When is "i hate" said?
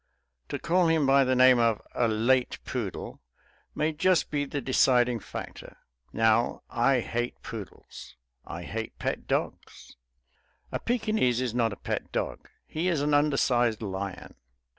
6.71-7.39, 8.43-8.97